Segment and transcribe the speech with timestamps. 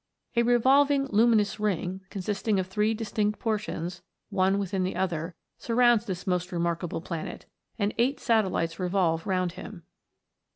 [0.35, 6.05] A revolving luminous ring, consisting of three distinct portions, one within the other, sur rounds
[6.07, 7.45] this most remarkable planet,
[7.77, 9.83] and eight satellites revolve round him.